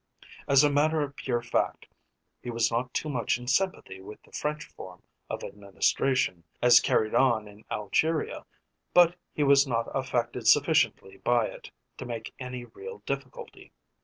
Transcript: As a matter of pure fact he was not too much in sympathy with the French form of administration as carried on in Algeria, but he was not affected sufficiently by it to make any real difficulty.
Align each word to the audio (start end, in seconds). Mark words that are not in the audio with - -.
As 0.47 0.63
a 0.63 0.69
matter 0.71 1.01
of 1.03 1.15
pure 1.15 1.43
fact 1.43 1.85
he 2.41 2.49
was 2.49 2.71
not 2.71 2.91
too 2.91 3.07
much 3.07 3.37
in 3.37 3.45
sympathy 3.47 4.01
with 4.01 4.19
the 4.23 4.31
French 4.31 4.65
form 4.65 5.03
of 5.29 5.43
administration 5.43 6.43
as 6.59 6.79
carried 6.79 7.13
on 7.13 7.47
in 7.47 7.65
Algeria, 7.69 8.47
but 8.95 9.15
he 9.31 9.43
was 9.43 9.67
not 9.67 9.85
affected 9.95 10.47
sufficiently 10.47 11.17
by 11.17 11.45
it 11.49 11.69
to 11.99 12.07
make 12.07 12.33
any 12.39 12.65
real 12.65 13.03
difficulty. 13.05 13.71